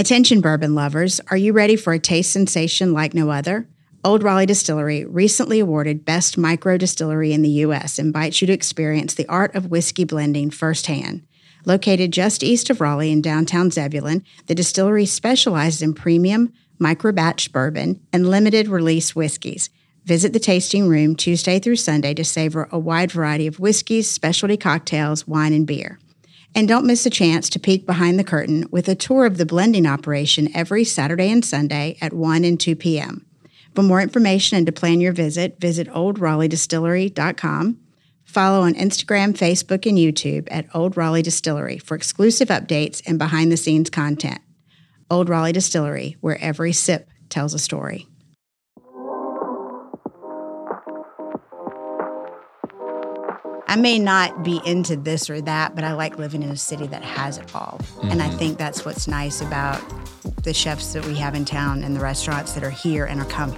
[0.00, 3.68] Attention, bourbon lovers, are you ready for a taste sensation like no other?
[4.02, 9.12] Old Raleigh Distillery, recently awarded Best Micro Distillery in the U.S., invites you to experience
[9.12, 11.26] the art of whiskey blending firsthand.
[11.66, 17.52] Located just east of Raleigh in downtown Zebulon, the distillery specializes in premium, micro batch
[17.52, 19.68] bourbon, and limited release whiskeys.
[20.06, 24.56] Visit the tasting room Tuesday through Sunday to savor a wide variety of whiskeys, specialty
[24.56, 25.98] cocktails, wine, and beer.
[26.54, 29.46] And don't miss a chance to peek behind the curtain with a tour of the
[29.46, 33.24] blending operation every Saturday and Sunday at 1 and 2 p.m.
[33.74, 37.78] For more information and to plan your visit, visit oldraleighDistillery.com.
[38.24, 43.50] Follow on Instagram, Facebook, and YouTube at Old Raleigh Distillery for exclusive updates and behind
[43.50, 44.40] the scenes content.
[45.10, 48.06] Old Raleigh Distillery, where every sip tells a story.
[53.70, 56.88] I may not be into this or that, but I like living in a city
[56.88, 57.78] that has it all.
[57.80, 58.08] Mm-hmm.
[58.08, 58.36] And I mm-hmm.
[58.36, 59.80] think that's what's nice about
[60.42, 63.26] the chefs that we have in town and the restaurants that are here and are
[63.26, 63.56] coming.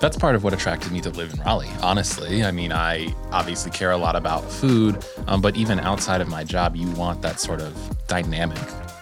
[0.00, 2.42] That's part of what attracted me to live in Raleigh, honestly.
[2.42, 6.42] I mean, I obviously care a lot about food, um, but even outside of my
[6.42, 7.72] job, you want that sort of
[8.08, 8.58] dynamic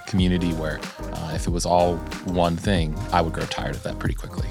[0.07, 0.79] community where
[1.15, 4.51] uh, if it was all one thing, I would grow tired of that pretty quickly.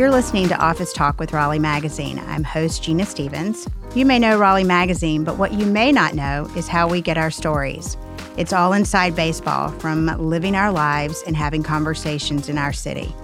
[0.00, 2.18] You're listening to Office Talk with Raleigh Magazine.
[2.20, 3.68] I'm host Gina Stephens.
[3.94, 7.18] You may know Raleigh Magazine, but what you may not know is how we get
[7.18, 7.98] our stories.
[8.38, 13.14] It's all inside baseball, from living our lives and having conversations in our city.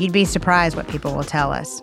[0.00, 1.80] You'd be surprised what people will tell us.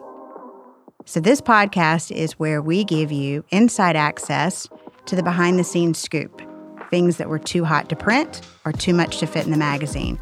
[1.06, 4.68] So, this podcast is where we give you inside access
[5.06, 6.42] to the behind the scenes scoop
[6.90, 10.20] things that were too hot to print or too much to fit in the magazine.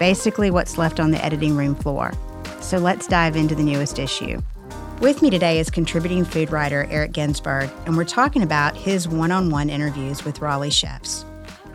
[0.00, 2.10] Basically, what's left on the editing room floor.
[2.62, 4.40] So let's dive into the newest issue.
[5.00, 9.32] With me today is contributing food writer Eric Ginsburg, and we're talking about his one
[9.32, 11.24] on one interviews with Raleigh chefs.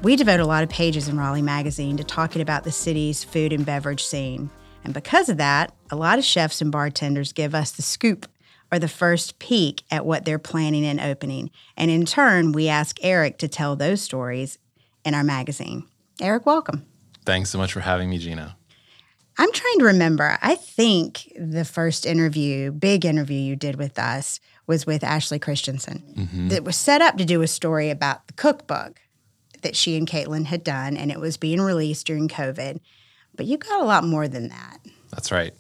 [0.02, 3.52] We devote a lot of pages in Raleigh Magazine to talking about the city's food
[3.52, 4.50] and beverage scene.
[4.84, 8.26] And because of that, a lot of chefs and bartenders give us the scoop
[8.72, 11.52] or the first peek at what they're planning and opening.
[11.76, 14.58] And in turn, we ask Eric to tell those stories
[15.04, 15.86] in our magazine.
[16.22, 16.86] Eric, welcome.
[17.26, 18.57] Thanks so much for having me, Gina.
[19.38, 20.38] I'm trying to remember.
[20.42, 26.04] I think the first interview, big interview you did with us, was with Ashley Christensen.
[26.16, 26.48] Mm-hmm.
[26.50, 29.02] That was set up to do a story about the cookbook
[29.62, 32.80] that she and Caitlin had done, and it was being released during COVID.
[33.36, 34.80] But you got a lot more than that.
[35.12, 35.54] That's right.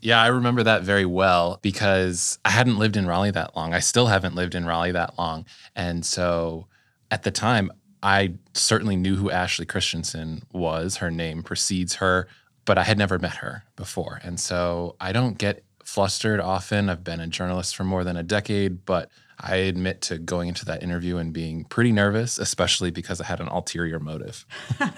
[0.00, 3.72] Yeah, I remember that very well because I hadn't lived in Raleigh that long.
[3.72, 5.46] I still haven't lived in Raleigh that long.
[5.76, 6.66] And so
[7.10, 7.70] at the time,
[8.02, 10.96] I certainly knew who Ashley Christensen was.
[10.96, 12.26] Her name precedes her
[12.64, 14.20] but I had never met her before.
[14.22, 16.88] And so I don't get flustered often.
[16.88, 20.64] I've been a journalist for more than a decade, but I admit to going into
[20.66, 24.46] that interview and being pretty nervous, especially because I had an ulterior motive.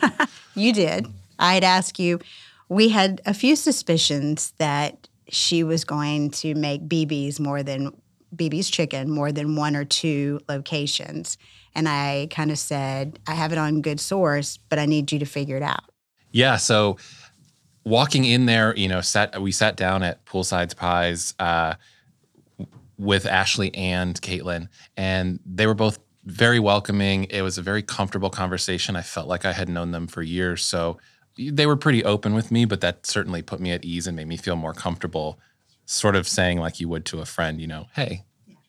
[0.54, 1.06] you did.
[1.38, 2.20] I'd ask you,
[2.68, 7.90] we had a few suspicions that she was going to make BB's more than
[8.36, 11.38] BB's chicken more than one or two locations.
[11.74, 15.18] And I kind of said, I have it on good source, but I need you
[15.18, 15.84] to figure it out.
[16.30, 16.56] Yeah.
[16.56, 16.96] So
[17.84, 21.74] walking in there, you know, sat we sat down at Poolside's Pies uh,
[22.98, 27.24] with Ashley and Caitlin, and they were both very welcoming.
[27.24, 28.96] It was a very comfortable conversation.
[28.96, 30.98] I felt like I had known them for years, so
[31.36, 32.64] they were pretty open with me.
[32.64, 35.38] But that certainly put me at ease and made me feel more comfortable,
[35.84, 38.24] sort of saying like you would to a friend, you know, hey,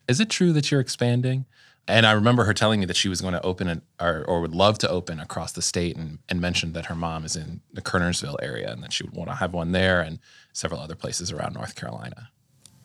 [0.07, 1.45] is it true that you're expanding?
[1.87, 4.41] And I remember her telling me that she was going to open an, or, or
[4.41, 7.61] would love to open across the state and, and mentioned that her mom is in
[7.73, 10.19] the Kernersville area and that she would want to have one there and
[10.51, 12.29] several other places around North Carolina.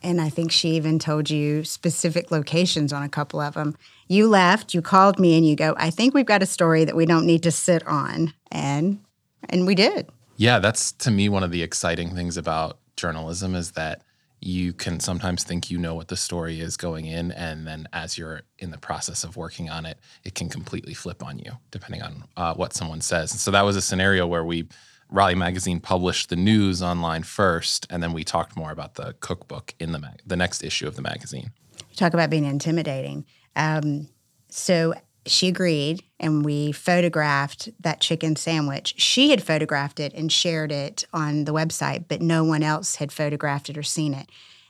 [0.02, 3.76] And I think she even told you specific locations on a couple of them.
[4.08, 6.96] You left, you called me and you go, I think we've got a story that
[6.96, 8.32] we don't need to sit on.
[8.50, 9.00] And
[9.48, 10.08] and we did.
[10.36, 14.02] Yeah, that's to me one of the exciting things about journalism is that
[14.40, 18.16] you can sometimes think you know what the story is going in and then as
[18.16, 22.02] you're in the process of working on it it can completely flip on you depending
[22.02, 23.32] on uh, what someone says.
[23.32, 24.68] And so that was a scenario where we
[25.10, 29.74] raleigh magazine published the news online first and then we talked more about the cookbook
[29.78, 31.50] in the mag- the next issue of the magazine.
[31.90, 33.26] You talk about being intimidating.
[33.56, 34.08] Um,
[34.48, 34.94] so
[35.26, 38.94] she agreed and we photographed that chicken sandwich.
[38.96, 43.12] She had photographed it and shared it on the website, but no one else had
[43.12, 44.28] photographed it or seen it.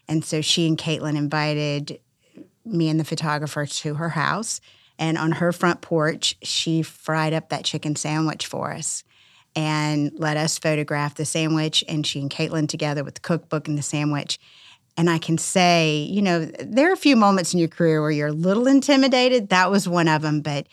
[0.08, 2.00] And so she and Caitlin invited
[2.64, 4.60] me and the photographer to her house.
[4.98, 9.02] And on her front porch, she fried up that chicken sandwich for us
[9.56, 11.82] and let us photograph the sandwich.
[11.88, 14.38] And she and Caitlin together with the cookbook and the sandwich.
[14.96, 18.10] And I can say, you know, there are a few moments in your career where
[18.10, 19.48] you're a little intimidated.
[19.48, 20.66] That was one of them, but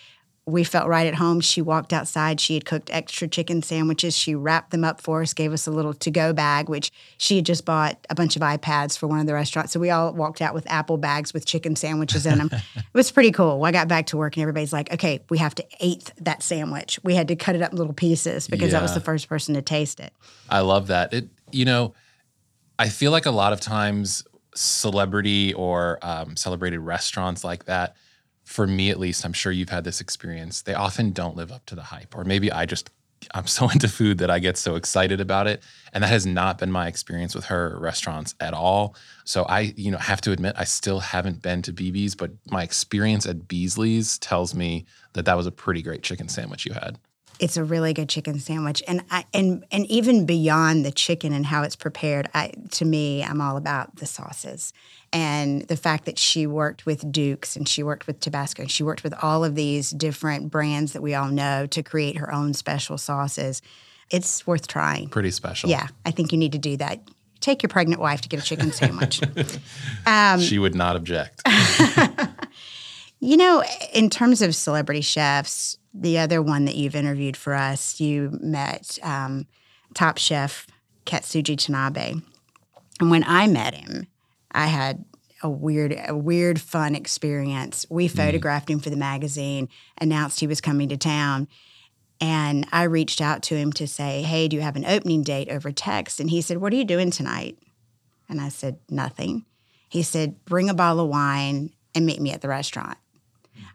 [0.47, 1.41] we felt right at home.
[1.41, 2.39] She walked outside.
[2.39, 4.15] She had cooked extra chicken sandwiches.
[4.15, 7.35] She wrapped them up for us, gave us a little to go bag, which she
[7.35, 9.73] had just bought a bunch of iPads for one of the restaurants.
[9.73, 12.49] So we all walked out with Apple bags with chicken sandwiches in them.
[12.75, 13.63] it was pretty cool.
[13.65, 16.97] I got back to work and everybody's like, okay, we have to eat that sandwich.
[17.03, 18.79] We had to cut it up in little pieces because yeah.
[18.79, 20.13] that was the first person to taste it.
[20.49, 21.13] I love that.
[21.13, 21.93] It, you know,
[22.79, 24.23] I feel like a lot of times
[24.55, 27.95] celebrity or um, celebrated restaurants like that
[28.47, 30.61] for me at least, I'm sure you've had this experience.
[30.61, 32.89] They often don't live up to the hype, or maybe I just
[33.33, 36.57] I'm so into food that I get so excited about it, and that has not
[36.57, 38.95] been my experience with her restaurants at all.
[39.25, 42.63] So I, you know, have to admit I still haven't been to BB's, but my
[42.63, 46.97] experience at Beasley's tells me that that was a pretty great chicken sandwich you had.
[47.39, 51.45] It's a really good chicken sandwich, and I, and and even beyond the chicken and
[51.45, 54.73] how it's prepared, I to me, I'm all about the sauces
[55.13, 58.83] and the fact that she worked with Duke's and she worked with Tabasco and she
[58.83, 62.53] worked with all of these different brands that we all know to create her own
[62.53, 63.61] special sauces.
[64.09, 65.09] It's worth trying.
[65.09, 65.69] Pretty special.
[65.69, 67.01] Yeah, I think you need to do that.
[67.39, 69.21] Take your pregnant wife to get a chicken sandwich.
[70.05, 71.41] um, she would not object.
[73.19, 77.99] you know, in terms of celebrity chefs, the other one that you've interviewed for us,
[77.99, 79.47] you met um,
[79.93, 80.67] top chef
[81.05, 82.21] Katsuji Tanabe.
[82.99, 84.07] And when I met him,
[84.51, 85.05] I had
[85.41, 87.85] a weird, a weird, fun experience.
[87.89, 88.17] We mm-hmm.
[88.17, 88.73] photographed mm.
[88.73, 91.47] him for the magazine, announced he was coming to town,
[92.19, 95.49] and I reached out to him to say, "Hey, do you have an opening date
[95.49, 97.57] over text?" And he said, "What are you doing tonight?"
[98.27, 99.45] And I said, "Nothing."
[99.89, 102.97] He said, "Bring a bottle of wine and meet me at the restaurant."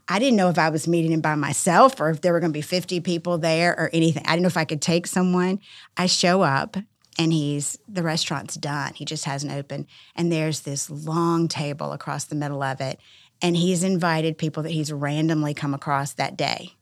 [0.09, 2.53] I didn't know if I was meeting him by myself or if there were going
[2.53, 4.25] to be 50 people there or anything.
[4.27, 5.61] I didn't know if I could take someone.
[5.97, 6.77] I show up
[7.19, 8.95] and he's the restaurant's done.
[8.95, 9.87] He just hasn't opened.
[10.17, 12.99] And there's this long table across the middle of it.
[13.41, 16.75] And he's invited people that he's randomly come across that day.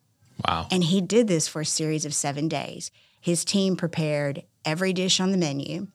[0.46, 0.66] Wow.
[0.70, 2.90] And he did this for a series of seven days.
[3.20, 5.88] His team prepared every dish on the menu.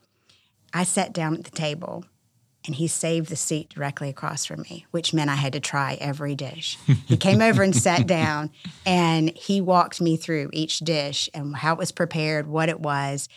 [0.73, 2.05] I sat down at the table
[2.65, 5.97] and he saved the seat directly across from me, which meant I had to try
[5.99, 6.77] every dish.
[7.05, 8.51] he came over and sat down
[8.85, 13.29] and he walked me through each dish and how it was prepared, what it was.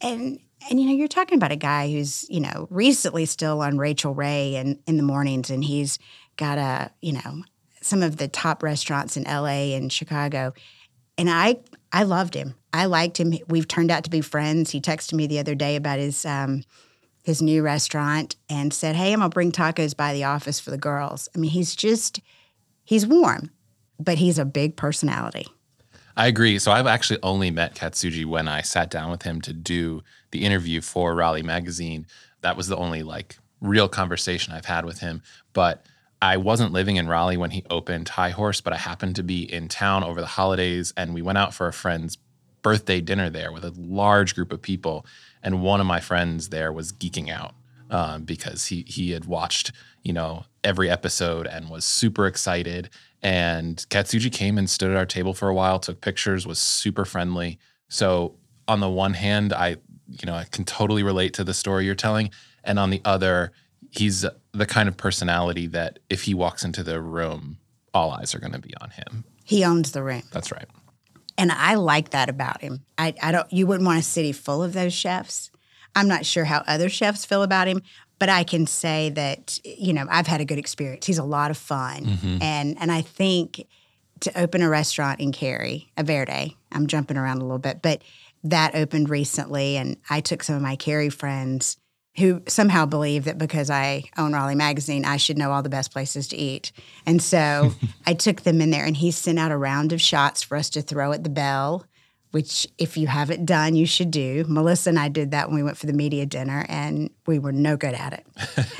[0.00, 0.40] And
[0.70, 4.14] and you know you're talking about a guy who's you know recently still on Rachael
[4.14, 5.98] Ray and in the mornings and he's
[6.36, 7.44] got a you know
[7.80, 10.54] some of the top restaurants in LA and Chicago.
[11.16, 11.58] And I
[11.92, 12.54] I loved him.
[12.72, 13.34] I liked him.
[13.48, 14.70] We've turned out to be friends.
[14.70, 16.64] He texted me the other day about his um,
[17.24, 20.78] his new restaurant and said hey I'm gonna bring tacos by the office for the
[20.78, 22.20] girls I mean he's just
[22.84, 23.50] he's warm
[23.98, 25.46] but he's a big personality
[26.16, 26.58] I agree.
[26.58, 30.44] So I've actually only met Katsuji when I sat down with him to do the
[30.44, 32.06] interview for Raleigh Magazine.
[32.42, 35.22] That was the only like real conversation I've had with him.
[35.52, 35.84] But
[36.22, 39.52] I wasn't living in Raleigh when he opened High Horse, but I happened to be
[39.52, 42.16] in town over the holidays and we went out for a friend's
[42.64, 45.06] birthday dinner there with a large group of people.
[45.44, 47.54] And one of my friends there was geeking out
[47.90, 49.70] um, because he he had watched
[50.02, 52.90] you know every episode and was super excited
[53.24, 57.06] and Katsuji came and stood at our table for a while, took pictures, was super
[57.06, 57.58] friendly.
[57.88, 58.34] So
[58.68, 59.76] on the one hand, I
[60.08, 62.30] you know I can totally relate to the story you're telling,
[62.62, 63.52] and on the other,
[63.90, 67.56] he's the kind of personality that if he walks into the room,
[67.94, 69.24] all eyes are going to be on him.
[69.44, 70.22] He owns the room.
[70.30, 70.68] That's right.
[71.36, 72.84] And I like that about him.
[72.96, 73.52] I, I don't.
[73.52, 75.50] You wouldn't want a city full of those chefs.
[75.96, 77.82] I'm not sure how other chefs feel about him,
[78.18, 81.06] but I can say that you know I've had a good experience.
[81.06, 82.42] He's a lot of fun, mm-hmm.
[82.42, 83.66] and and I think
[84.20, 86.56] to open a restaurant in Cary, a Verde.
[86.72, 88.02] I'm jumping around a little bit, but
[88.44, 91.78] that opened recently, and I took some of my Cary friends
[92.16, 95.92] who somehow believe that because I own Raleigh Magazine, I should know all the best
[95.92, 96.72] places to eat.
[97.06, 97.72] And so
[98.06, 100.70] I took them in there, and he sent out a round of shots for us
[100.70, 101.86] to throw at the bell
[102.34, 104.44] which if you haven't done, you should do.
[104.48, 107.52] Melissa and I did that when we went for the media dinner, and we were
[107.52, 108.26] no good at it.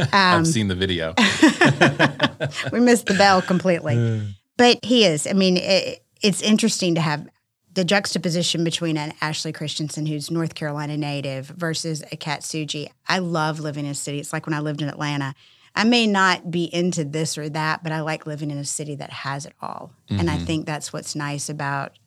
[0.00, 1.14] Um, I've seen the video.
[2.72, 4.34] we missed the bell completely.
[4.56, 5.28] but he is.
[5.28, 7.28] I mean, it, it's interesting to have
[7.74, 12.88] the juxtaposition between an Ashley Christensen, who's North Carolina native, versus a Katsuji.
[13.08, 14.20] I love living in a city.
[14.20, 15.34] It's like when I lived in Atlanta.
[15.74, 18.94] I may not be into this or that, but I like living in a city
[18.96, 19.92] that has it all.
[20.08, 20.20] Mm-hmm.
[20.20, 20.44] And I mm-hmm.
[20.44, 21.98] think that's what's nice about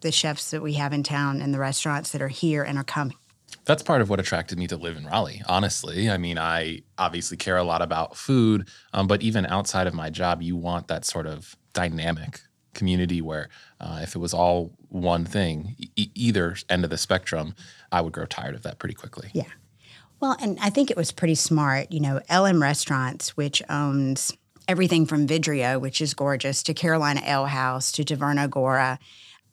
[0.00, 2.84] the chefs that we have in town and the restaurants that are here and are
[2.84, 3.16] coming.
[3.64, 6.10] That's part of what attracted me to live in Raleigh, honestly.
[6.10, 10.10] I mean, I obviously care a lot about food, um, but even outside of my
[10.10, 12.40] job, you want that sort of dynamic
[12.74, 13.48] community where
[13.80, 17.54] uh, if it was all one thing, e- either end of the spectrum,
[17.90, 19.30] I would grow tired of that pretty quickly.
[19.32, 19.44] Yeah.
[20.20, 21.90] Well, and I think it was pretty smart.
[21.92, 24.32] You know, LM Restaurants, which owns
[24.68, 28.98] everything from Vidrio, which is gorgeous, to Carolina Ale House, to Taverna Agora,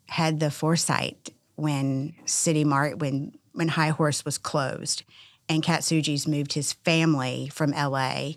[0.08, 5.02] had the foresight when City Mart, when when High Horse was closed,
[5.48, 8.32] and Katsuji's moved his family from LA,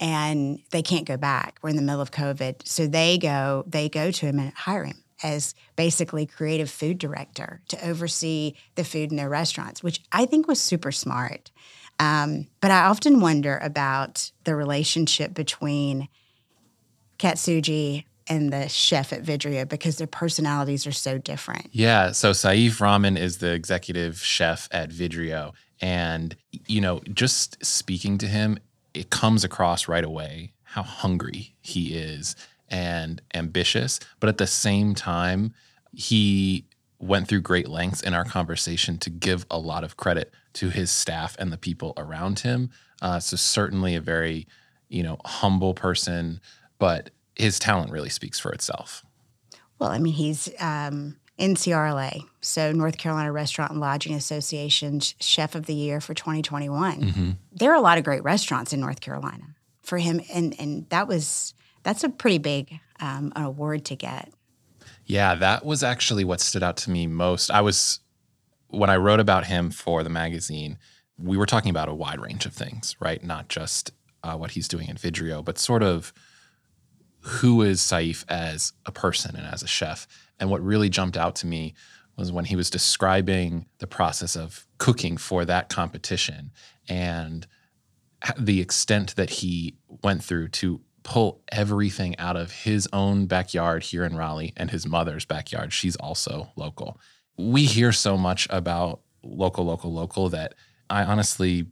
[0.00, 1.58] and they can't go back.
[1.62, 4.84] We're in the middle of COVID, so they go they go to him and hire
[4.84, 10.24] him as basically creative food director to oversee the food in their restaurants, which I
[10.24, 11.50] think was super smart.
[11.98, 16.08] Um, but I often wonder about the relationship between
[17.18, 21.68] Katsuji and the chef at Vidrio because their personalities are so different.
[21.72, 22.12] Yeah.
[22.12, 25.52] So Saif Rahman is the executive chef at Vidrio.
[25.82, 28.58] And, you know, just speaking to him,
[28.94, 32.36] it comes across right away how hungry he is
[32.68, 33.98] and ambitious.
[34.20, 35.52] But at the same time,
[35.92, 36.66] he
[37.00, 40.90] went through great lengths in our conversation to give a lot of credit to his
[40.90, 42.70] staff and the people around him.
[43.02, 44.46] Uh, so certainly a very,
[44.88, 46.40] you know, humble person,
[46.78, 49.04] but his talent really speaks for itself.
[49.78, 55.66] Well, I mean, he's um, NCRLA, so North Carolina Restaurant and Lodging Association's Chef of
[55.66, 57.00] the Year for 2021.
[57.00, 57.30] Mm-hmm.
[57.52, 61.08] There are a lot of great restaurants in North Carolina for him, and and that
[61.08, 64.32] was that's a pretty big um, award to get.
[65.06, 67.50] Yeah, that was actually what stood out to me most.
[67.50, 68.00] I was
[68.68, 70.78] when I wrote about him for the magazine.
[71.18, 73.22] We were talking about a wide range of things, right?
[73.24, 73.92] Not just
[74.22, 76.12] uh, what he's doing in Vidrio, but sort of
[77.20, 80.06] who is Saif as a person and as a chef.
[80.40, 81.74] And what really jumped out to me
[82.16, 86.50] was when he was describing the process of cooking for that competition
[86.88, 87.46] and
[88.38, 94.04] the extent that he went through to pull everything out of his own backyard here
[94.04, 95.72] in Raleigh and his mother's backyard.
[95.72, 97.00] She's also local.
[97.38, 100.54] We hear so much about local, local, local that
[100.90, 101.66] I honestly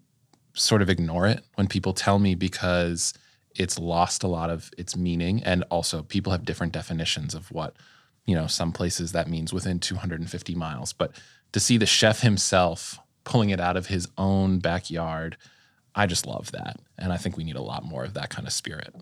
[0.55, 3.13] sort of ignore it when people tell me because
[3.55, 7.77] it's lost a lot of its meaning and also people have different definitions of what
[8.29, 11.13] you know some places that means within 250 miles but
[11.53, 15.37] to see the chef himself pulling it out of his own backyard
[15.95, 18.47] i just love that and i think we need a lot more of that kind
[18.47, 18.95] of spirit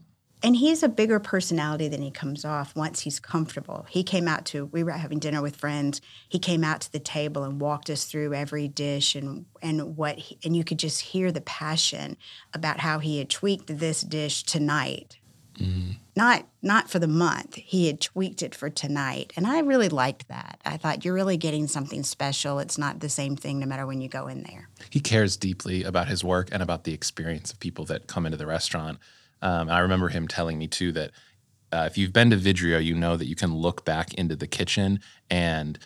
[0.42, 3.86] and he's a bigger personality than he comes off once he's comfortable.
[3.88, 6.02] He came out to we were having dinner with friends.
[6.28, 10.18] He came out to the table and walked us through every dish and and what
[10.18, 12.18] he, and you could just hear the passion
[12.52, 15.18] about how he had tweaked this dish tonight.
[15.58, 15.92] Mm-hmm.
[16.14, 17.56] Not not for the month.
[17.56, 19.32] He had tweaked it for tonight.
[19.36, 20.60] And I really liked that.
[20.64, 22.58] I thought you're really getting something special.
[22.58, 24.68] It's not the same thing no matter when you go in there.
[24.90, 28.38] He cares deeply about his work and about the experience of people that come into
[28.38, 28.98] the restaurant.
[29.42, 31.10] Um, I remember him telling me too that
[31.72, 34.46] uh, if you've been to Vidrio, you know that you can look back into the
[34.46, 35.78] kitchen and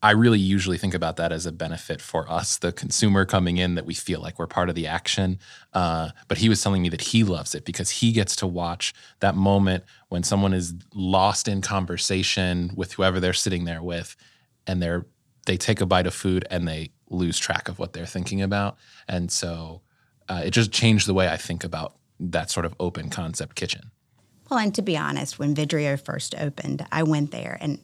[0.00, 3.74] I really usually think about that as a benefit for us, the consumer coming in,
[3.74, 5.40] that we feel like we're part of the action.
[5.72, 8.94] Uh, but he was telling me that he loves it because he gets to watch
[9.18, 14.14] that moment when someone is lost in conversation with whoever they're sitting there with,
[14.66, 15.06] and they're
[15.46, 18.76] they take a bite of food and they lose track of what they're thinking about.
[19.08, 19.80] And so
[20.28, 23.90] uh, it just changed the way I think about that sort of open concept kitchen.
[24.50, 27.80] Well, and to be honest, when Vidrio first opened, I went there and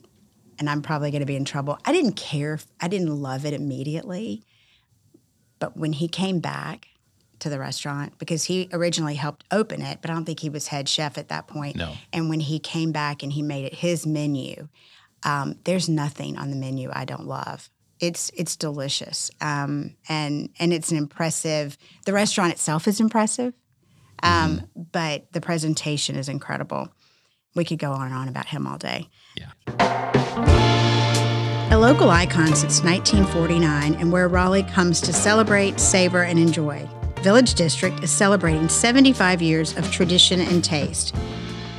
[0.59, 1.79] and I'm probably going to be in trouble.
[1.85, 2.59] I didn't care.
[2.81, 4.43] I didn't love it immediately.
[5.59, 6.89] But when he came back
[7.41, 10.69] to the restaurant, because he originally helped open it, but I don't think he was
[10.69, 11.77] head chef at that point.
[11.77, 11.93] No.
[12.13, 14.69] And when he came back and he made it his menu,
[15.25, 17.71] um, there's nothing on the menu I don't love.
[18.01, 21.79] It's it's delicious, um, and and it's an impressive.
[22.05, 23.55] The restaurant itself is impressive.
[24.23, 24.83] Um, mm-hmm.
[24.93, 26.89] But the presentation is incredible.
[27.55, 29.09] We could go on and on about him all day.
[29.37, 29.84] Yeah.
[31.95, 36.89] Local icon since 1949 and where Raleigh comes to celebrate, savor, and enjoy.
[37.21, 41.15] Village District is celebrating 75 years of tradition and taste.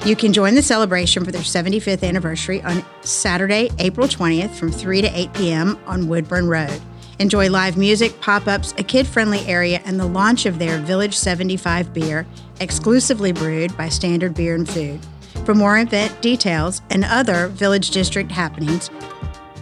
[0.06, 5.02] You can join the celebration for their 75th anniversary on Saturday, April 20th from 3
[5.02, 5.78] to 8 p.m.
[5.86, 6.80] on Woodburn Road.
[7.20, 11.18] Enjoy live music, pop ups, a kid friendly area, and the launch of their Village
[11.18, 12.26] 75 beer,
[12.62, 15.02] exclusively brewed by Standard Beer and Food.
[15.44, 18.90] For more event details and other Village District happenings,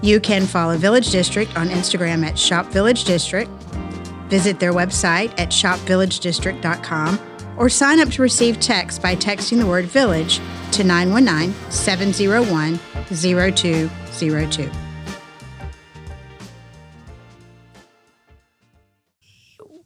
[0.04, 3.50] you can follow Village District on Instagram at Shop Village District,
[4.28, 7.20] visit their website at shopvillagedistrict.com,
[7.58, 10.42] or sign up to receive texts by texting the word village
[10.74, 12.78] to 919 701
[13.10, 14.70] 0202.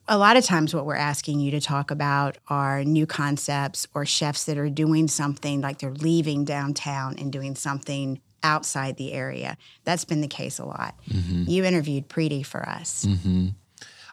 [0.10, 4.06] a lot of times what we're asking you to talk about are new concepts or
[4.06, 9.58] chefs that are doing something like they're leaving downtown and doing something outside the area.
[9.84, 10.96] That's been the case a lot.
[11.10, 11.44] Mm-hmm.
[11.48, 13.06] You interviewed Preeti for us.
[13.06, 13.50] Mm-hmm.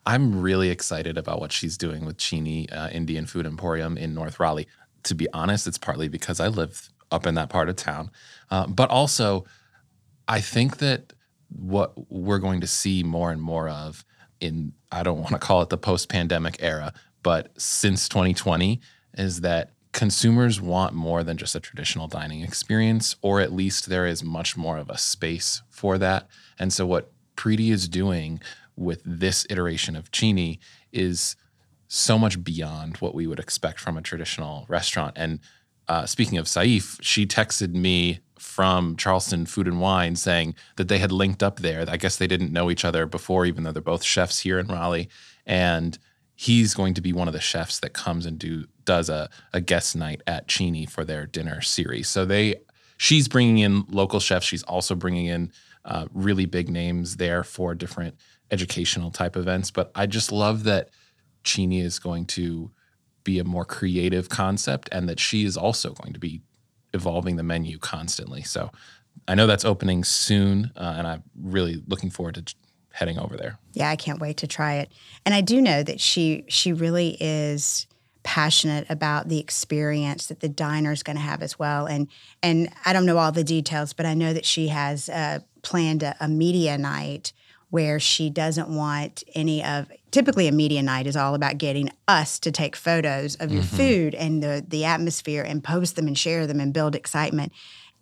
[0.07, 4.38] I'm really excited about what she's doing with Cheeni uh, Indian Food Emporium in North
[4.38, 4.69] Raleigh.
[5.04, 8.11] To be honest, it's partly because I live up in that part of town,
[8.50, 9.45] uh, but also
[10.26, 11.12] I think that
[11.49, 14.04] what we're going to see more and more of
[14.40, 18.81] in I don't want to call it the post-pandemic era, but since 2020
[19.16, 24.06] is that consumers want more than just a traditional dining experience, or at least there
[24.06, 26.28] is much more of a space for that.
[26.58, 28.40] And so, what Preeti is doing
[28.76, 30.58] with this iteration of Cheeni
[30.92, 31.36] is
[31.88, 35.14] so much beyond what we would expect from a traditional restaurant.
[35.16, 35.38] And
[35.86, 40.98] uh, speaking of Saif, she texted me from Charleston Food and Wine saying that they
[40.98, 41.84] had linked up there.
[41.88, 44.66] I guess they didn't know each other before, even though they're both chefs here in
[44.66, 45.08] Raleigh.
[45.46, 45.96] And
[46.34, 49.61] he's going to be one of the chefs that comes and do does a, a
[49.61, 52.09] guest night at Cheeni for their dinner series.
[52.09, 52.57] So they
[52.97, 54.47] she's bringing in local chefs.
[54.47, 55.53] She's also bringing in
[55.85, 58.17] uh, really big names there for different
[58.50, 59.71] educational type events.
[59.71, 60.91] But I just love that
[61.45, 62.71] Cheeni is going to
[63.23, 66.43] be a more creative concept and that she is also going to be
[66.93, 68.43] evolving the menu constantly.
[68.43, 68.71] So
[69.26, 72.55] I know that's opening soon, uh, and I'm really looking forward to
[72.93, 73.59] heading over there.
[73.73, 74.93] Yeah, I can't wait to try it.
[75.25, 77.87] And I do know that she she really is
[78.25, 81.87] passionate about the experience that the diner is going to have as well.
[81.87, 82.09] And
[82.43, 86.02] and I don't know all the details, but I know that she has uh, planned
[86.02, 87.33] a, a media night
[87.71, 92.38] where she doesn't want any of typically a media night is all about getting us
[92.40, 93.76] to take photos of your mm-hmm.
[93.76, 97.52] food and the the atmosphere and post them and share them and build excitement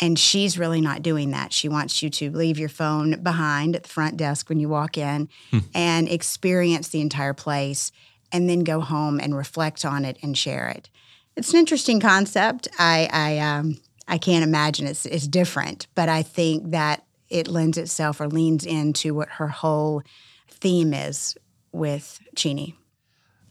[0.01, 1.53] and she's really not doing that.
[1.53, 4.99] She wants you to leave your phone behind at the front desk when you walk
[4.99, 5.61] in hmm.
[5.75, 7.93] and experience the entire place
[8.33, 10.89] and then go home and reflect on it and share it.
[11.37, 12.69] It's an interesting concept.
[12.79, 17.79] I I um I can't imagine it's it's different, but I think that it lends
[17.79, 20.03] itself or leans into what her whole
[20.49, 21.37] theme is
[21.73, 22.75] with Cheeni.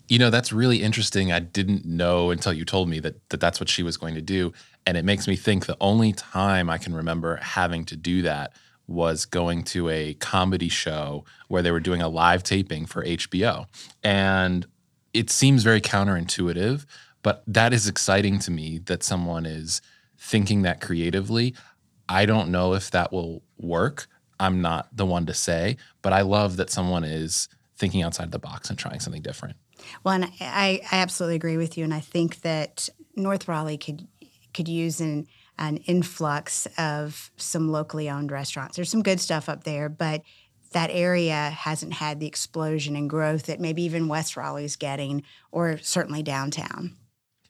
[0.08, 1.32] You know, that's really interesting.
[1.32, 4.22] I didn't know until you told me that, that that's what she was going to
[4.22, 4.52] do.
[4.86, 8.54] And it makes me think the only time I can remember having to do that
[8.92, 13.66] was going to a comedy show where they were doing a live taping for HBO.
[14.04, 14.66] And
[15.14, 16.86] it seems very counterintuitive,
[17.24, 19.82] but that is exciting to me that someone is
[20.18, 21.56] thinking that creatively.
[22.08, 24.08] I don't know if that will work.
[24.40, 28.40] I'm not the one to say, but I love that someone is thinking outside the
[28.40, 29.56] box and trying something different.
[30.04, 34.08] Well, and I, I absolutely agree with you, and I think that North Raleigh could
[34.54, 35.28] could use an
[35.62, 38.76] an influx of some locally owned restaurants.
[38.76, 40.24] There's some good stuff up there, but
[40.74, 45.78] that area hasn't had the explosion and growth that maybe even West Raleigh's getting, or
[45.78, 46.98] certainly downtown.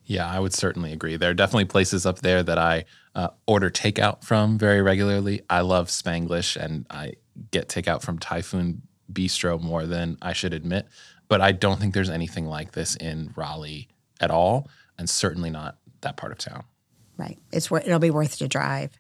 [0.04, 1.15] Yeah, I would certainly agree.
[1.17, 5.41] There are definitely places up there that I uh, order takeout from very regularly.
[5.50, 7.13] I love Spanglish, and I
[7.52, 10.88] get takeout from Typhoon Bistro more than I should admit
[11.32, 13.88] but I don't think there's anything like this in Raleigh
[14.19, 16.65] at all, and certainly not that part of town.
[17.17, 17.39] Right.
[17.52, 18.97] It's it'll be worth to drive.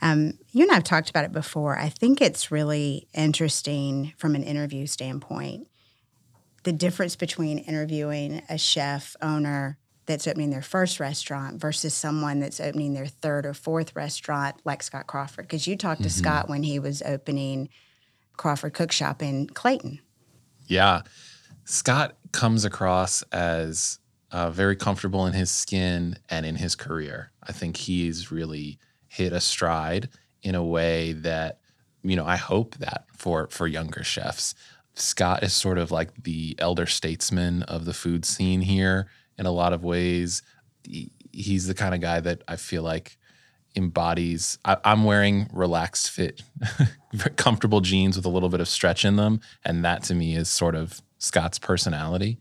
[0.00, 1.78] Um, you and I have talked about it before.
[1.78, 5.68] I think it's really interesting from an interview standpoint.
[6.64, 12.60] The difference between interviewing a chef owner that's opening their first restaurant versus someone that's
[12.60, 15.46] opening their third or fourth restaurant, like Scott Crawford.
[15.46, 16.18] Because you talked to mm-hmm.
[16.18, 17.68] Scott when he was opening
[18.36, 20.00] Crawford Cook Shop in Clayton.
[20.66, 21.02] Yeah.
[21.64, 24.00] Scott comes across as
[24.32, 27.30] uh, very comfortable in his skin and in his career.
[27.42, 30.08] I think he's really hit a stride
[30.42, 31.60] in a way that,
[32.02, 34.54] you know, I hope that for for younger chefs.
[34.94, 39.52] Scott is sort of like the elder statesman of the food scene here in a
[39.52, 40.42] lot of ways.
[41.30, 43.18] He's the kind of guy that I feel like
[43.76, 44.58] embodies.
[44.64, 46.42] I, am wearing relaxed fit,
[47.36, 50.48] comfortable jeans with a little bit of stretch in them, and that to me is
[50.48, 52.38] sort of Scott's personality.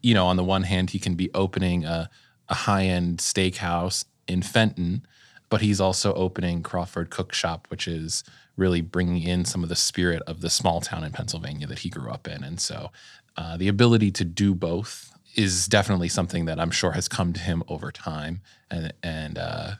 [0.00, 2.08] You know, on the one hand, he can be opening a,
[2.48, 5.06] a high end steakhouse in Fenton,
[5.48, 8.24] but he's also opening Crawford Cook Shop, which is
[8.56, 11.88] really bringing in some of the spirit of the small town in Pennsylvania that he
[11.88, 12.42] grew up in.
[12.42, 12.90] And so
[13.36, 17.40] uh, the ability to do both is definitely something that I'm sure has come to
[17.40, 18.40] him over time.
[18.70, 19.70] And, and uh,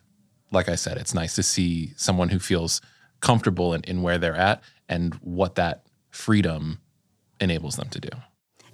[0.53, 2.81] like I said, it's nice to see someone who feels
[3.21, 6.79] comfortable in, in where they're at and what that freedom
[7.41, 8.11] enables them to do.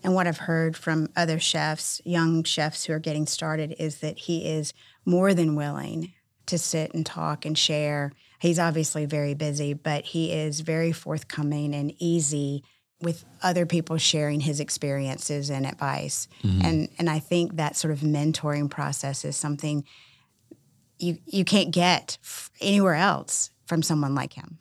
[0.05, 4.19] And what I've heard from other chefs, young chefs who are getting started, is that
[4.19, 4.75] he is
[5.07, 6.13] more than willing
[6.47, 8.13] to sit and talk and share.
[8.39, 12.63] He's obviously very busy, but he is very forthcoming and easy
[13.01, 16.29] with other people sharing his experiences and advice.
[16.43, 16.65] Mm-hmm.
[16.65, 19.85] And and I think that sort of mentoring process is something
[20.99, 22.19] you you can't get
[22.61, 24.59] anywhere else from someone like him.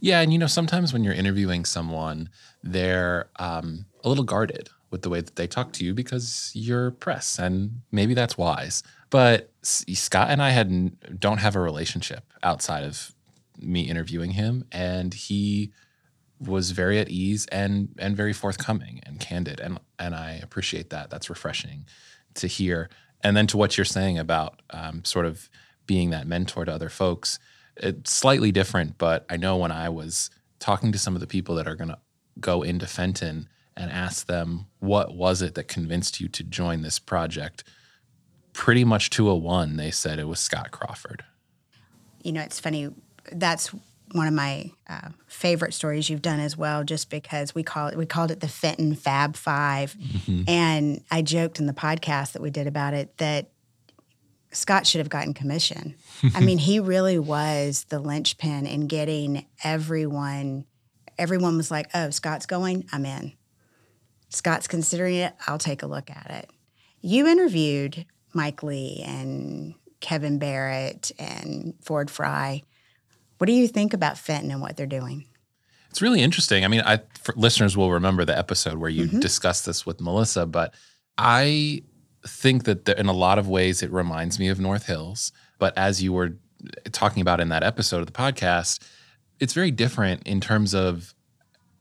[0.00, 2.28] Yeah, and you know, sometimes when you're interviewing someone,
[2.72, 6.92] they're um, a little guarded with the way that they talk to you because you're
[6.92, 8.82] press, and maybe that's wise.
[9.10, 13.14] But Scott and I had don't have a relationship outside of
[13.58, 15.72] me interviewing him, and he
[16.40, 21.10] was very at ease and and very forthcoming and candid, and and I appreciate that.
[21.10, 21.86] That's refreshing
[22.34, 22.88] to hear.
[23.22, 25.50] And then to what you're saying about um, sort of
[25.86, 27.40] being that mentor to other folks,
[27.76, 28.96] it's slightly different.
[28.96, 31.88] But I know when I was talking to some of the people that are going
[31.88, 31.98] to
[32.40, 36.98] go into Fenton and ask them what was it that convinced you to join this
[36.98, 37.64] project
[38.58, 41.24] pretty much to a one, they said it was Scott Crawford.
[42.24, 42.90] You know, it's funny.
[43.30, 43.70] That's
[44.12, 47.96] one of my uh, favorite stories you've done as well, just because we call it
[47.96, 50.42] we called it the Fenton Fab 5 mm-hmm.
[50.48, 53.50] and I joked in the podcast that we did about it that
[54.50, 55.94] Scott should have gotten commission.
[56.34, 60.64] I mean, he really was the linchpin in getting everyone.
[61.18, 63.32] Everyone was like, "Oh, Scott's going, I'm in."
[64.30, 66.50] Scott's considering it, I'll take a look at it.
[67.00, 68.04] You interviewed
[68.34, 72.62] Mike Lee and Kevin Barrett and Ford Fry.
[73.38, 75.26] What do you think about Fenton and what they're doing?
[75.90, 76.64] It's really interesting.
[76.64, 77.00] I mean, I
[77.34, 79.20] listeners will remember the episode where you mm-hmm.
[79.20, 80.74] discussed this with Melissa, but
[81.16, 81.82] I
[82.26, 85.32] think that there, in a lot of ways it reminds me of North Hills.
[85.58, 86.36] But as you were
[86.92, 88.80] talking about in that episode of the podcast,
[89.40, 91.14] it's very different in terms of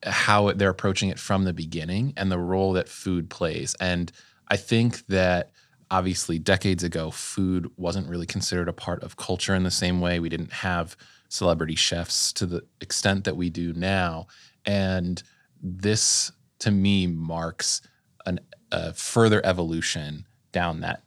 [0.04, 3.76] how they're approaching it from the beginning and the role that food plays.
[3.80, 4.12] And
[4.48, 5.52] I think that
[5.90, 10.20] obviously decades ago, food wasn't really considered a part of culture in the same way.
[10.20, 10.96] We didn't have
[11.30, 14.28] celebrity chefs to the extent that we do now.
[14.66, 15.22] And
[15.62, 17.82] this, to me, marks
[18.26, 18.40] an,
[18.72, 21.04] a further evolution down that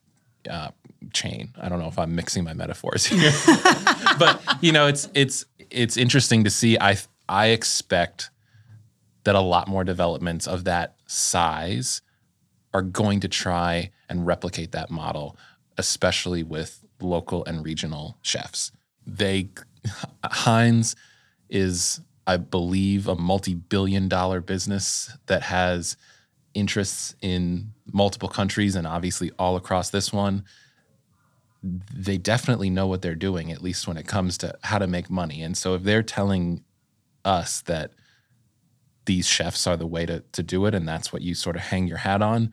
[0.49, 0.71] uh,
[1.13, 1.55] chain.
[1.61, 3.33] I don't know if I'm mixing my metaphors here,
[4.19, 6.79] but you know, it's it's it's interesting to see.
[6.79, 6.97] I
[7.29, 8.31] I expect
[9.25, 12.03] that a lot more developments of that size
[12.73, 15.37] are going to try and replicate that model,
[15.77, 18.73] especially with local and regional chefs.
[19.07, 19.51] They
[20.25, 20.97] Hines
[21.49, 25.97] is, I believe, a multi-billion dollar business that has
[26.55, 30.45] interests in multiple countries and obviously all across this one.
[31.63, 35.11] They definitely know what they're doing, at least when it comes to how to make
[35.11, 35.43] money.
[35.43, 36.65] And so if they're telling
[37.25, 37.93] us that
[39.05, 41.63] these chefs are the way to, to do it and that's what you sort of
[41.63, 42.53] hang your hat on,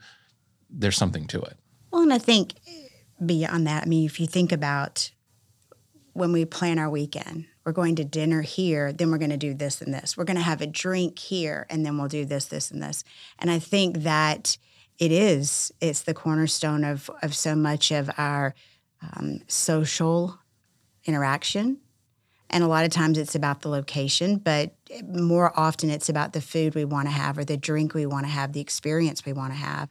[0.70, 1.58] there's something to it.
[1.92, 2.54] Well, and I think
[3.26, 5.12] beyond that, I mean, if you think about
[6.14, 9.54] when we plan our weekend, we're going to dinner here, then we're going to do
[9.54, 10.18] this and this.
[10.18, 13.04] We're going to have a drink here, and then we'll do this, this, and this.
[13.40, 14.58] And I think that
[14.98, 18.56] it is, it's the cornerstone of, of so much of our
[19.02, 20.40] um, social
[21.06, 21.80] interaction.
[22.50, 24.74] And a lot of times it's about the location, but
[25.06, 28.26] more often it's about the food we want to have or the drink we want
[28.26, 29.90] to have, the experience we want to have.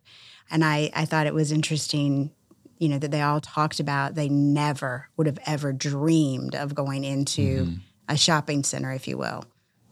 [0.50, 2.30] And I, I thought it was interesting,
[2.78, 7.04] you know, that they all talked about they never would have ever dreamed of going
[7.04, 7.74] into mm-hmm.
[8.08, 9.44] a shopping center, if you will.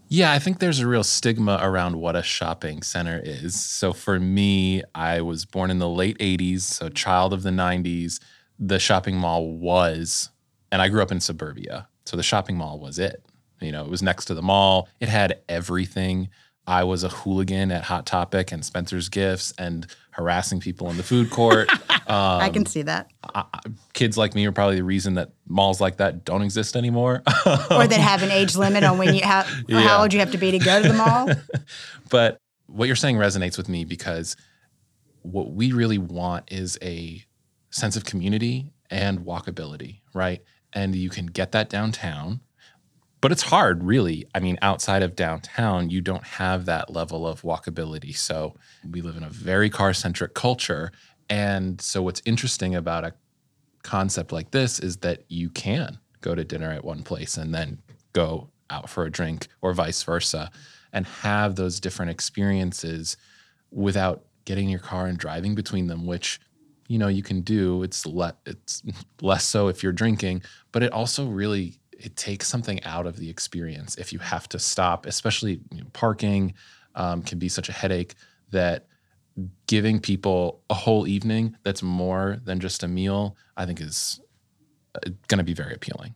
[0.08, 3.60] Yeah, I think there's a real stigma around what a shopping center is.
[3.60, 8.20] So for me, I was born in the late 80s, so child of the 90s.
[8.58, 10.30] The shopping mall was,
[10.70, 11.88] and I grew up in suburbia.
[12.06, 13.24] So the shopping mall was it.
[13.60, 14.88] You know, it was next to the mall.
[15.00, 16.28] It had everything.
[16.66, 21.02] I was a hooligan at Hot Topic and Spencer's Gifts and harassing people in the
[21.02, 21.70] food court.
[21.70, 23.10] Um, I can see that.
[23.34, 23.44] I,
[23.92, 27.22] kids like me are probably the reason that malls like that don't exist anymore.
[27.46, 29.80] or that have an age limit on when you have yeah.
[29.80, 31.28] how old you have to be to go to the mall.
[32.10, 34.36] but what you're saying resonates with me because
[35.22, 37.22] what we really want is a
[37.74, 40.42] sense of community and walkability, right?
[40.72, 42.40] And you can get that downtown
[43.24, 44.26] but it's hard really.
[44.34, 48.14] I mean outside of downtown you don't have that level of walkability.
[48.14, 48.54] So
[48.90, 50.92] we live in a very car centric culture.
[51.30, 53.14] And so what's interesting about a
[53.82, 57.80] concept like this is that you can go to dinner at one place and then
[58.12, 60.50] go out for a drink or vice versa
[60.92, 63.16] and have those different experiences
[63.70, 66.40] without getting in your car and driving between them which
[66.86, 68.82] you know you can do it's le- it's
[69.20, 70.42] less so if you're drinking
[70.72, 74.58] but it also really it takes something out of the experience if you have to
[74.58, 76.54] stop, especially you know, parking
[76.94, 78.14] um, can be such a headache
[78.50, 78.86] that
[79.66, 84.20] giving people a whole evening that's more than just a meal, I think is
[84.94, 86.14] uh, going to be very appealing.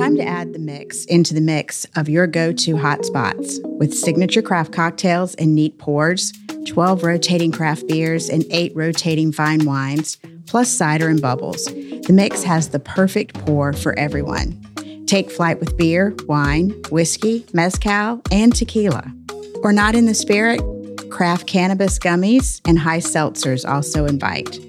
[0.00, 4.40] Time to add the mix into the mix of your go to hotspots with signature
[4.40, 6.32] craft cocktails and neat pours,
[6.66, 11.66] 12 rotating craft beers, and 8 rotating fine wines, plus cider and bubbles.
[11.66, 14.58] The mix has the perfect pour for everyone.
[15.04, 19.12] Take flight with beer, wine, whiskey, mezcal, and tequila.
[19.62, 20.62] Or not in the spirit?
[21.10, 24.60] Craft cannabis gummies and high seltzers also invite.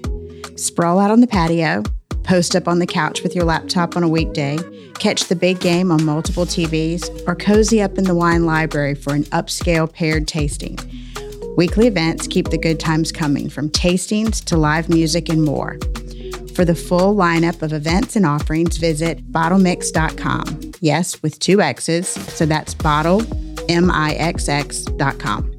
[0.58, 1.84] Sprawl out on the patio,
[2.24, 4.58] post up on the couch with your laptop on a weekday,
[4.94, 9.14] catch the big game on multiple TVs, or cozy up in the wine library for
[9.14, 10.78] an upscale paired tasting.
[11.56, 15.78] Weekly events keep the good times coming from tastings to live music and more.
[16.54, 20.72] For the full lineup of events and offerings, visit bottlemix.com.
[20.80, 23.22] Yes, with two X's, so that's bottle,
[23.68, 25.51] M-I-X-X.com.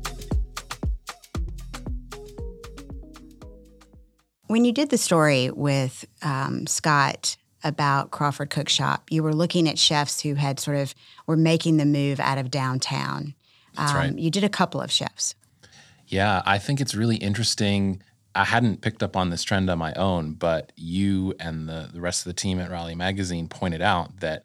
[4.47, 9.69] When you did the story with um, Scott about Crawford Cook Shop, you were looking
[9.69, 10.93] at chefs who had sort of
[11.27, 13.35] were making the move out of downtown.
[13.75, 14.17] That's um, right.
[14.17, 15.35] You did a couple of chefs.
[16.07, 18.03] Yeah, I think it's really interesting.
[18.35, 22.01] I hadn't picked up on this trend on my own, but you and the, the
[22.01, 24.43] rest of the team at Raleigh Magazine pointed out that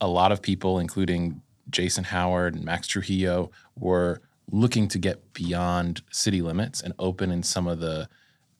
[0.00, 6.02] a lot of people, including Jason Howard and Max Trujillo, were looking to get beyond
[6.10, 8.08] city limits and open in some of the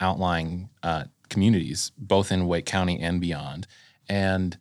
[0.00, 3.66] outlying uh, communities, both in Wake County and beyond.
[4.08, 4.58] And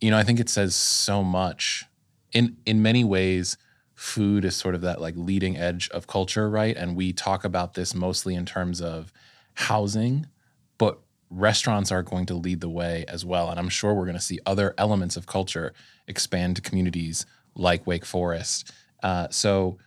[0.00, 1.84] you know, I think it says so much.
[2.32, 3.56] In in many ways,
[3.94, 6.76] food is sort of that like leading edge of culture, right?
[6.76, 9.12] And we talk about this mostly in terms of
[9.54, 10.26] housing,
[10.76, 11.00] but
[11.30, 13.50] restaurants are going to lead the way as well.
[13.50, 15.72] And I'm sure we're going to see other elements of culture
[16.06, 17.24] expand to communities
[17.54, 18.70] like Wake Forest.
[19.02, 19.78] Uh, so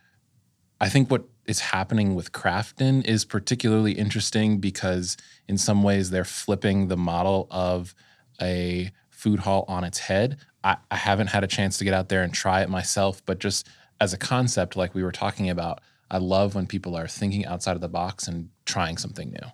[0.80, 5.16] I think what is happening with Crafton is particularly interesting because
[5.48, 7.92] in some ways they're flipping the model of
[8.40, 10.38] a food hall on its head.
[10.62, 13.40] I, I haven't had a chance to get out there and try it myself, but
[13.40, 13.68] just
[14.00, 17.74] as a concept, like we were talking about, I love when people are thinking outside
[17.74, 19.50] of the box and trying something new.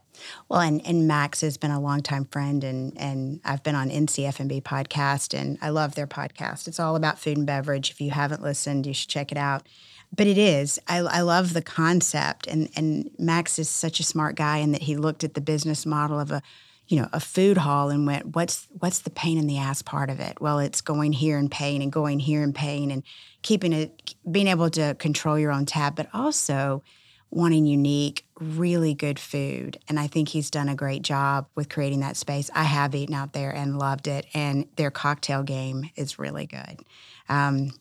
[0.51, 4.63] Well, and, and Max has been a longtime friend, and and I've been on NCFMB
[4.63, 6.67] podcast, and I love their podcast.
[6.67, 7.91] It's all about food and beverage.
[7.91, 9.67] If you haven't listened, you should check it out.
[10.14, 10.79] But it is.
[10.88, 14.83] I, I love the concept, and and Max is such a smart guy in that
[14.83, 16.42] he looked at the business model of a
[16.88, 20.09] you know, a food hall and went, what's what's the pain in the ass part
[20.09, 20.40] of it?
[20.40, 23.03] Well, it's going here and paying and going here and paying and
[23.42, 26.83] keeping it, being able to control your own tab, but also
[27.31, 29.79] wanting unique, really good food.
[29.88, 32.51] And I think he's done a great job with creating that space.
[32.55, 36.85] I have eaten out there and loved it, and their cocktail game is really good.
[37.29, 37.73] Um,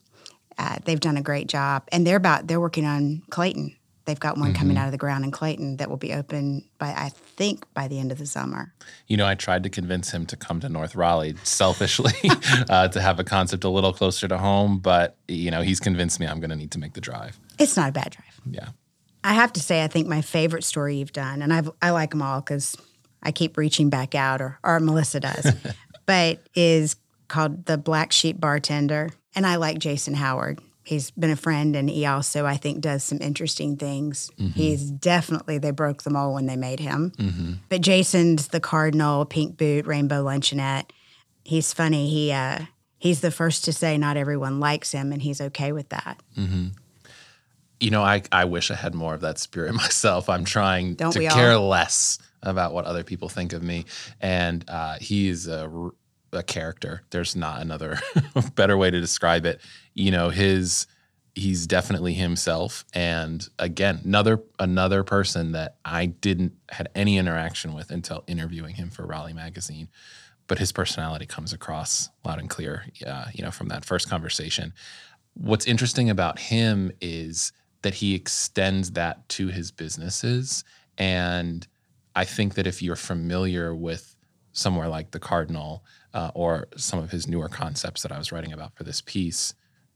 [0.58, 4.38] uh, they've done a great job, and they're about they're working on Clayton They've got
[4.38, 4.60] one mm-hmm.
[4.60, 7.88] coming out of the ground in Clayton that will be open by I think by
[7.88, 8.74] the end of the summer.
[9.08, 12.14] You know, I tried to convince him to come to North Raleigh selfishly
[12.70, 16.20] uh, to have a concept a little closer to home, but you know, he's convinced
[16.20, 17.40] me I'm going to need to make the drive.
[17.58, 18.42] It's not a bad drive.
[18.50, 18.70] Yeah.
[19.24, 22.12] I have to say, I think my favorite story you've done, and I've, I like
[22.12, 22.76] them all because
[23.24, 25.52] I keep reaching back out, or, or Melissa does,
[26.06, 26.96] but is
[27.28, 29.10] called The Black Sheep Bartender.
[29.36, 30.60] And I like Jason Howard.
[30.84, 34.30] He's been a friend and he also i think does some interesting things.
[34.38, 34.52] Mm-hmm.
[34.52, 37.12] he's definitely they broke the mold when they made him.
[37.18, 37.54] Mm-hmm.
[37.70, 40.92] but jason's the cardinal pink boot rainbow luncheonette.
[41.44, 42.10] He's funny.
[42.10, 42.60] He uh
[43.00, 46.22] he's the first to say not everyone likes him and he's okay with that.
[46.38, 46.68] Mm-hmm.
[47.80, 50.30] you know I, I wish i had more of that spirit myself.
[50.30, 53.86] I'm trying Don't to care less about what other people think of me.
[54.22, 55.68] And uh, he's a
[56.32, 57.04] a character.
[57.10, 58.00] There's not another
[58.56, 59.62] better way to describe it.
[59.94, 60.88] You know, his
[61.36, 67.92] he's definitely himself and again another another person that I didn't had any interaction with
[67.92, 69.90] until interviewing him for Raleigh magazine
[70.48, 74.74] but his personality comes across loud and clear uh, you know from that first conversation
[75.34, 80.64] what's interesting about him is that he extends that to his businesses
[80.98, 81.68] and
[82.16, 84.16] I think that if you're familiar with
[84.54, 85.84] somewhere like the Cardinal
[86.16, 89.54] uh, or some of his newer concepts that I was writing about for this piece,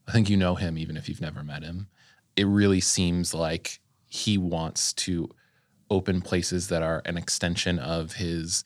[0.08, 1.88] I think you know him even if you've never met him.
[2.36, 5.30] It really seems like he wants to
[5.90, 8.66] open places that are an extension of his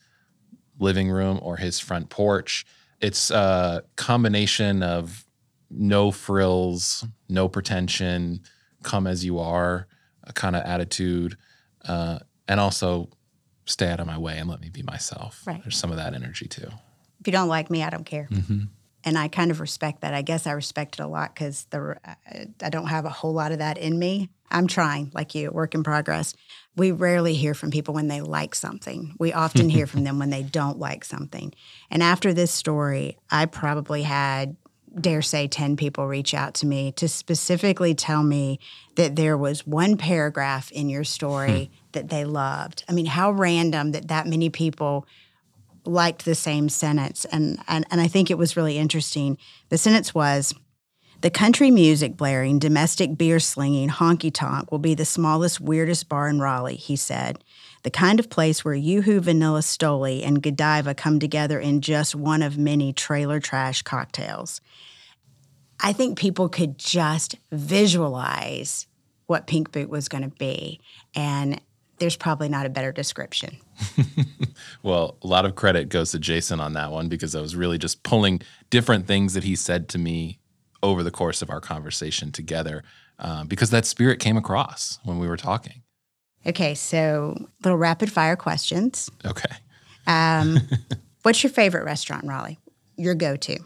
[0.80, 2.66] living room or his front porch.
[3.00, 5.24] It's a combination of
[5.70, 8.40] no frills, no pretension,
[8.82, 9.86] come as you are,
[10.24, 11.36] a kind of attitude,
[11.86, 13.10] uh, and also
[13.64, 15.42] stay out of my way and let me be myself.
[15.46, 15.62] Right.
[15.62, 16.68] There's some of that energy too
[17.24, 18.28] if you don't like me, I don't care.
[18.30, 18.64] Mm-hmm.
[19.02, 20.12] And I kind of respect that.
[20.12, 21.96] I guess I respect it a lot because the
[22.62, 24.28] I don't have a whole lot of that in me.
[24.50, 26.34] I'm trying, like you, work in progress.
[26.76, 29.14] We rarely hear from people when they like something.
[29.18, 31.54] We often hear from them when they don't like something.
[31.90, 34.56] And after this story, I probably had
[35.00, 38.60] dare say 10 people reach out to me to specifically tell me
[38.96, 41.74] that there was one paragraph in your story hmm.
[41.92, 42.84] that they loved.
[42.86, 45.06] I mean, how random that that many people
[45.84, 49.38] liked the same sentence, and, and, and I think it was really interesting.
[49.68, 50.54] The sentence was
[51.24, 56.28] The country music blaring, domestic beer slinging, honky tonk will be the smallest, weirdest bar
[56.28, 57.42] in Raleigh, he said.
[57.82, 62.42] The kind of place where Yoo-Hoo Vanilla Stoli and Godiva come together in just one
[62.42, 64.60] of many trailer trash cocktails.
[65.80, 68.86] I think people could just visualize
[69.24, 70.78] what Pink Boot was going to be.
[71.14, 71.58] And
[72.04, 73.56] there's probably not a better description.
[74.82, 77.78] well, a lot of credit goes to Jason on that one because I was really
[77.78, 80.38] just pulling different things that he said to me
[80.82, 82.82] over the course of our conversation together
[83.18, 85.80] uh, because that spirit came across when we were talking.
[86.46, 89.10] Okay, so little rapid fire questions.
[89.24, 89.54] Okay.
[90.06, 90.58] Um,
[91.22, 92.58] what's your favorite restaurant in Raleigh?
[92.98, 93.58] Your go to?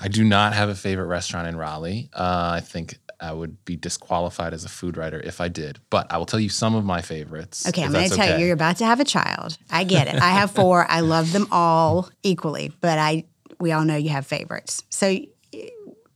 [0.00, 2.10] I do not have a favorite restaurant in Raleigh.
[2.12, 5.78] Uh, I think I would be disqualified as a food writer if I did.
[5.90, 7.66] But I will tell you some of my favorites.
[7.68, 8.38] Okay, I'm going to tell okay.
[8.40, 9.56] you, you're about to have a child.
[9.70, 10.20] I get it.
[10.20, 10.86] I have four.
[10.90, 13.24] I love them all equally, but I
[13.60, 14.82] we all know you have favorites.
[14.90, 15.18] So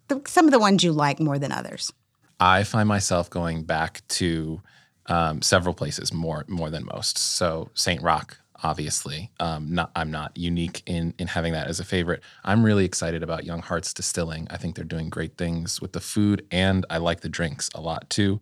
[0.08, 1.92] the, some of the ones you like more than others.
[2.40, 4.60] I find myself going back to
[5.06, 7.18] um, several places more more than most.
[7.18, 9.30] So Saint Roch obviously.
[9.40, 12.22] Um, not, I'm not unique in in having that as a favorite.
[12.44, 14.46] I'm really excited about Young Hearts Distilling.
[14.50, 17.80] I think they're doing great things with the food, and I like the drinks a
[17.80, 18.40] lot too.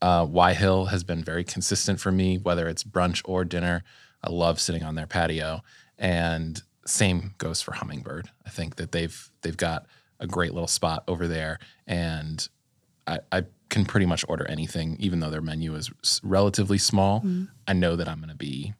[0.00, 3.82] Uh, Wye Hill has been very consistent for me, whether it's brunch or dinner.
[4.22, 5.62] I love sitting on their patio,
[5.98, 8.30] and same goes for Hummingbird.
[8.46, 9.86] I think that they've they've got
[10.20, 12.48] a great little spot over there, and
[13.06, 15.90] I, I can pretty much order anything, even though their menu is
[16.22, 17.20] relatively small.
[17.20, 17.44] Mm-hmm.
[17.66, 18.74] I know that I'm going to be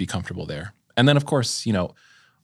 [0.00, 0.72] be comfortable there.
[0.96, 1.94] And then, of course, you know,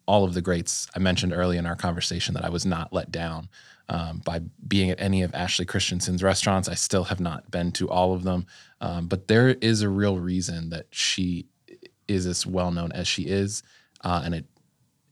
[0.06, 3.10] all of the greats I mentioned early in our conversation that I was not let
[3.10, 3.48] down
[3.88, 6.68] um, by being at any of Ashley Christensen's restaurants.
[6.68, 8.46] I still have not been to all of them,
[8.80, 11.46] um, but there is a real reason that she
[12.06, 13.62] is as well known as she is,
[14.02, 14.44] uh, and it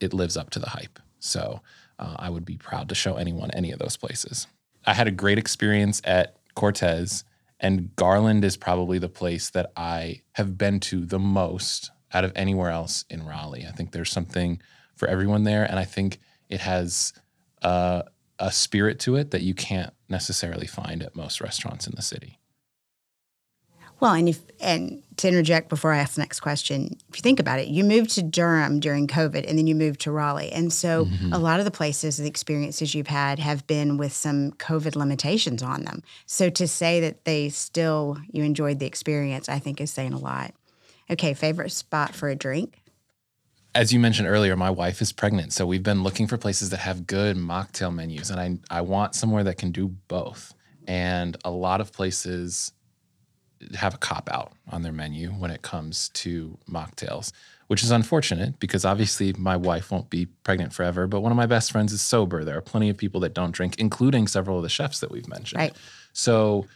[0.00, 0.98] it lives up to the hype.
[1.18, 1.60] So
[1.98, 4.46] uh, I would be proud to show anyone any of those places.
[4.84, 7.24] I had a great experience at Cortez,
[7.58, 12.32] and Garland is probably the place that I have been to the most out of
[12.34, 13.66] anywhere else in Raleigh.
[13.66, 14.62] I think there's something
[14.96, 17.12] for everyone there, and I think it has
[17.62, 18.02] uh,
[18.38, 22.38] a spirit to it that you can't necessarily find at most restaurants in the city.
[24.00, 27.40] Well, and if and to interject before I ask the next question, if you think
[27.40, 30.72] about it, you moved to Durham during COVID, and then you moved to Raleigh, and
[30.72, 31.32] so mm-hmm.
[31.32, 35.62] a lot of the places, the experiences you've had, have been with some COVID limitations
[35.62, 36.02] on them.
[36.26, 40.18] So to say that they still you enjoyed the experience, I think is saying a
[40.18, 40.54] lot.
[41.10, 42.80] Okay, favorite spot for a drink?
[43.74, 46.78] As you mentioned earlier, my wife is pregnant, so we've been looking for places that
[46.78, 50.54] have good mocktail menus, and I I want somewhere that can do both.
[50.86, 52.72] And a lot of places
[53.74, 57.32] have a cop out on their menu when it comes to mocktails,
[57.68, 61.06] which is unfortunate because obviously my wife won't be pregnant forever.
[61.06, 62.44] But one of my best friends is sober.
[62.44, 65.28] There are plenty of people that don't drink, including several of the chefs that we've
[65.28, 65.60] mentioned.
[65.60, 65.76] Right.
[66.12, 66.66] So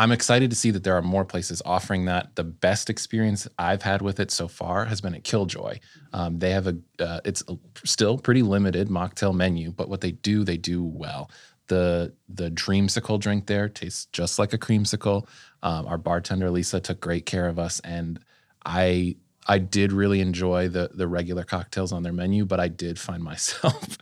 [0.00, 2.34] I'm excited to see that there are more places offering that.
[2.34, 5.78] The best experience I've had with it so far has been at Killjoy.
[6.14, 10.12] Um, they have a, uh, it's a still pretty limited mocktail menu, but what they
[10.12, 11.30] do, they do well.
[11.66, 15.28] The the dreamsicle drink there tastes just like a creamsicle.
[15.62, 18.20] Um, our bartender Lisa took great care of us, and
[18.64, 22.98] I I did really enjoy the the regular cocktails on their menu, but I did
[22.98, 23.98] find myself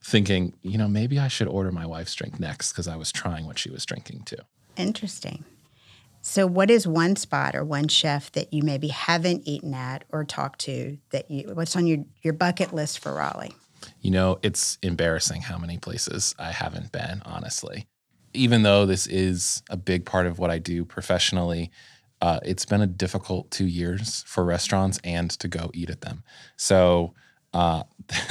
[0.00, 3.46] thinking, you know, maybe I should order my wife's drink next because I was trying
[3.46, 4.44] what she was drinking too.
[4.76, 5.44] Interesting.
[6.22, 10.24] So, what is one spot or one chef that you maybe haven't eaten at or
[10.24, 13.54] talked to that you, what's on your, your bucket list for Raleigh?
[14.02, 17.86] You know, it's embarrassing how many places I haven't been, honestly.
[18.34, 21.70] Even though this is a big part of what I do professionally,
[22.20, 26.22] uh, it's been a difficult two years for restaurants and to go eat at them.
[26.56, 27.14] So,
[27.54, 27.84] uh,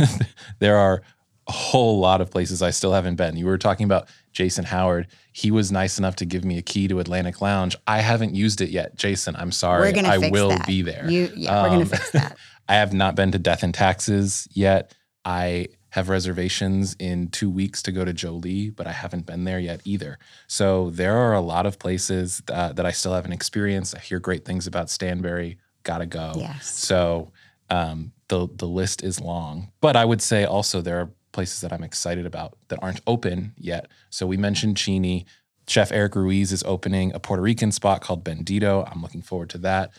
[0.60, 1.02] there are
[1.48, 3.36] a whole lot of places I still haven't been.
[3.36, 5.08] You were talking about Jason Howard.
[5.32, 7.76] He was nice enough to give me a key to Atlantic Lounge.
[7.88, 8.96] I haven't used it yet.
[8.96, 9.82] Jason, I'm sorry.
[9.82, 10.68] We're gonna I fix will that.
[10.68, 11.10] be there.
[11.10, 12.38] You, yeah, um, we're going to fix that.
[12.70, 14.94] I have not been to Death and Taxes yet.
[15.26, 19.60] I have reservations in two weeks to go to Jolie, but I haven't been there
[19.60, 20.20] yet either.
[20.48, 23.96] So there are a lot of places that, that I still haven't experienced.
[23.98, 25.58] I hear great things about Stanbury.
[25.84, 26.34] Gotta go.
[26.36, 26.68] Yes.
[26.68, 27.32] So
[27.70, 31.10] um, the the list is long, but I would say also there are
[31.40, 33.88] places that I'm excited about that aren't open yet.
[34.10, 35.24] So we mentioned Cheeni.
[35.70, 38.86] Chef Eric Ruiz is opening a Puerto Rican spot called Bendito.
[38.92, 39.92] I'm looking forward to that.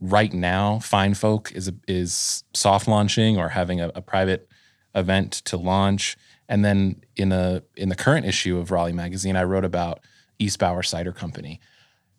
[0.00, 4.48] Right now, Fine Folk is is soft launching or having a, a private
[4.92, 6.16] event to launch.
[6.48, 10.00] And then in the in the current issue of Raleigh Magazine, I wrote about
[10.40, 11.60] East Bauer Cider Company.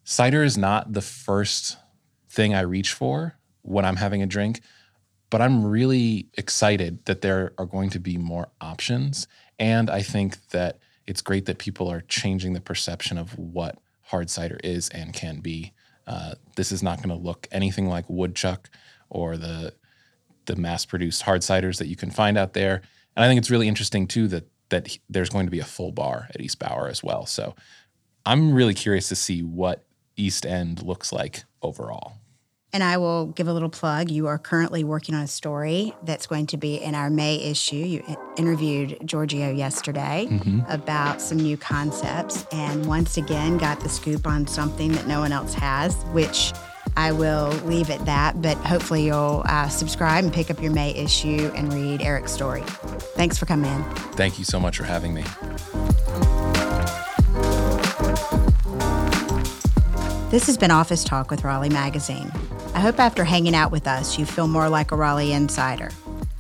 [0.06, 1.76] Cider is not the first
[2.30, 4.62] thing I reach for when I'm having a drink,
[5.30, 9.28] but I'm really excited that there are going to be more options.
[9.60, 14.30] And I think that it's great that people are changing the perception of what hard
[14.30, 15.74] cider is and can be.
[16.08, 18.70] Uh, this is not going to look anything like Woodchuck
[19.10, 19.74] or the
[20.46, 22.82] the mass produced hard ciders that you can find out there.
[23.16, 25.92] And I think it's really interesting too that that there's going to be a full
[25.92, 27.26] bar at East Bauer as well.
[27.26, 27.56] So
[28.26, 32.14] I'm really curious to see what East End looks like overall.
[32.72, 34.12] And I will give a little plug.
[34.12, 37.76] You are currently working on a story that's going to be in our May issue.
[37.76, 40.62] You interviewed Giorgio yesterday mm-hmm.
[40.70, 45.32] about some new concepts, and once again got the scoop on something that no one
[45.32, 46.54] else has, which
[46.96, 48.40] I will leave at that.
[48.40, 52.62] But hopefully, you'll uh, subscribe and pick up your May issue and read Eric's story.
[53.16, 53.84] Thanks for coming in.
[54.14, 55.24] Thank you so much for having me.
[60.30, 62.32] This has been Office Talk with Raleigh Magazine.
[62.80, 65.92] I hope after hanging out with us, you feel more like a Raleigh insider.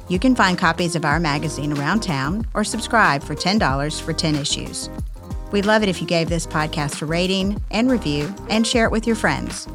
[0.07, 4.35] You can find copies of our magazine around town or subscribe for $10 for 10
[4.35, 4.89] issues.
[5.51, 8.91] We'd love it if you gave this podcast a rating and review and share it
[8.91, 9.67] with your friends.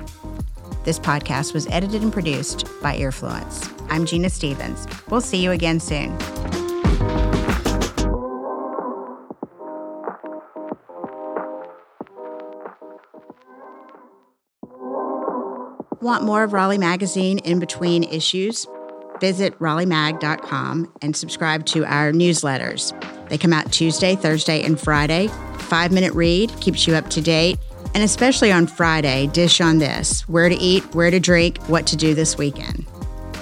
[0.84, 3.70] This podcast was edited and produced by Earfluence.
[3.90, 4.86] I'm Gina Stephens.
[5.10, 6.16] We'll see you again soon.
[16.04, 18.66] Want more of Raleigh Magazine in between issues?
[19.20, 22.92] Visit raleighmag.com and subscribe to our newsletters.
[23.30, 25.28] They come out Tuesday, Thursday, and Friday.
[25.60, 27.58] Five minute read keeps you up to date.
[27.94, 31.96] And especially on Friday, dish on this where to eat, where to drink, what to
[31.96, 32.84] do this weekend.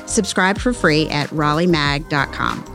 [0.06, 2.71] Subscribe for free at raleighmag.com.